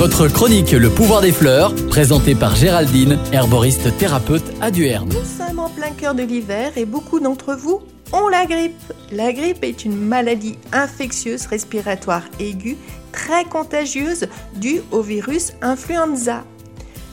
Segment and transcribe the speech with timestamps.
[0.00, 5.10] Votre chronique Le pouvoir des fleurs, présentée par Géraldine, herboriste thérapeute à Duerne.
[5.10, 7.82] Nous sommes en plein cœur de l'hiver et beaucoup d'entre vous
[8.14, 8.80] ont la grippe.
[9.12, 12.78] La grippe est une maladie infectieuse respiratoire aiguë
[13.12, 14.26] très contagieuse
[14.56, 16.44] due au virus influenza.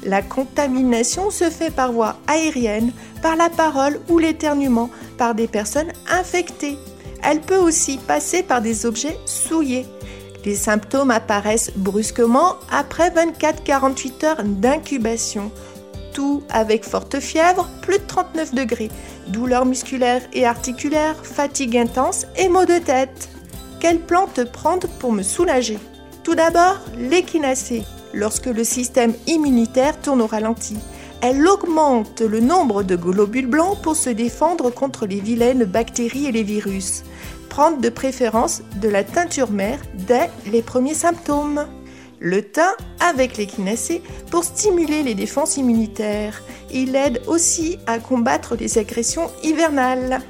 [0.05, 5.91] La contamination se fait par voie aérienne, par la parole ou l'éternuement par des personnes
[6.09, 6.77] infectées.
[7.21, 9.85] Elle peut aussi passer par des objets souillés.
[10.45, 15.51] Les symptômes apparaissent brusquement après 24-48 heures d'incubation.
[16.13, 18.89] Tout avec forte fièvre, plus de 39 degrés,
[19.27, 23.29] douleurs musculaires et articulaires, fatigue intense et maux de tête.
[23.79, 25.77] Quelle plante prendre pour me soulager?
[26.23, 27.83] Tout d'abord, l'échinacée.
[28.13, 30.77] Lorsque le système immunitaire tourne au ralenti,
[31.21, 36.31] elle augmente le nombre de globules blancs pour se défendre contre les vilaines bactéries et
[36.31, 37.03] les virus
[37.57, 41.65] prendre de préférence de la teinture mère dès les premiers symptômes.
[42.19, 46.43] Le thym avec l'échinacée pour stimuler les défenses immunitaires.
[46.71, 50.21] Il aide aussi à combattre les agressions hivernales.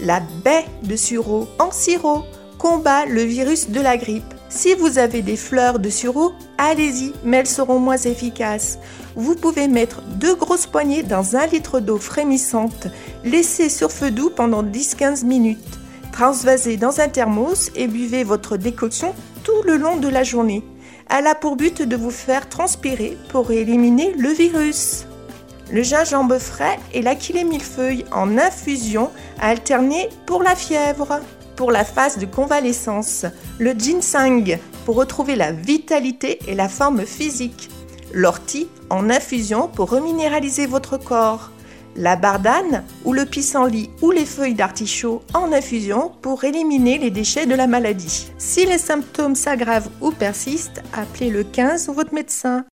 [0.00, 2.24] La baie de sureau en sirop
[2.58, 4.33] combat le virus de la grippe.
[4.48, 8.78] Si vous avez des fleurs de sureau, allez-y, mais elles seront moins efficaces.
[9.16, 12.86] Vous pouvez mettre deux grosses poignées dans un litre d'eau frémissante.
[13.24, 15.58] Laissez sur feu doux pendant 10-15 minutes.
[16.12, 20.62] Transvasez dans un thermos et buvez votre décoction tout le long de la journée.
[21.10, 25.06] Elle a pour but de vous faire transpirer pour éliminer le virus.
[25.72, 31.20] Le gingembre frais et l'aquilée millefeuille en infusion à alterner pour la fièvre.
[31.56, 33.26] Pour la phase de convalescence,
[33.58, 37.70] le ginseng pour retrouver la vitalité et la forme physique.
[38.12, 41.50] L'ortie en infusion pour reminéraliser votre corps
[41.96, 47.46] la bardane ou le pissenlit ou les feuilles d'artichaut en infusion pour éliminer les déchets
[47.46, 48.28] de la maladie.
[48.38, 52.62] Si les symptômes s'aggravent ou persistent, appelez le 15 ou votre médecin.